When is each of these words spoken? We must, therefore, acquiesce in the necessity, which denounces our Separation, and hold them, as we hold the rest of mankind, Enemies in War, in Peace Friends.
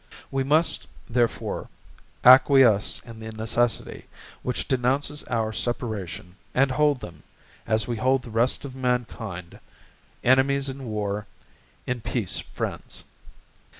We 0.31 0.43
must, 0.43 0.87
therefore, 1.07 1.69
acquiesce 2.23 3.01
in 3.05 3.19
the 3.19 3.31
necessity, 3.31 4.07
which 4.41 4.67
denounces 4.67 5.23
our 5.25 5.53
Separation, 5.53 6.37
and 6.55 6.71
hold 6.71 7.01
them, 7.01 7.21
as 7.67 7.87
we 7.87 7.97
hold 7.97 8.23
the 8.23 8.31
rest 8.31 8.65
of 8.65 8.75
mankind, 8.75 9.59
Enemies 10.23 10.69
in 10.69 10.85
War, 10.87 11.27
in 11.85 12.01
Peace 12.01 12.39
Friends. 12.39 13.03